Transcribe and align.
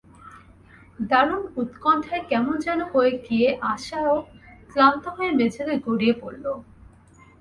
দারুণ 0.99 1.43
উৎকণ্ঠায় 1.61 2.23
কেমন 2.29 2.55
যেন 2.65 2.79
হয়ে 2.91 3.11
গিয়ে 3.25 3.49
আশারও 3.71 4.17
কান্ত 4.75 5.03
হয়ে 5.15 5.31
মেঝেতে 5.39 5.73
গড়িয়ে 5.87 6.15
পড়ল। 6.21 6.45